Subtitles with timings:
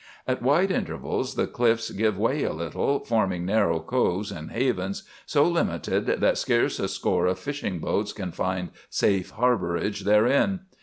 [0.27, 5.43] "At wide intervals the cliffs give way a little, forming narrow coves and havens, so
[5.47, 10.61] limited that scarce a score of fishing boats can find safe harborage therein.